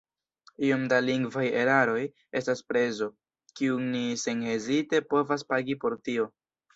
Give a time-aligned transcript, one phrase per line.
[0.67, 1.99] Iom da lingvaj eraroj
[2.41, 3.09] estas prezo,
[3.59, 6.27] kiun ni senhezite povas pagi por tio.